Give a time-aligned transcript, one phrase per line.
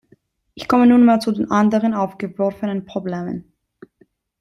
[0.55, 3.53] Ich komme nunmehr zu den anderen aufgeworfenen Problemen.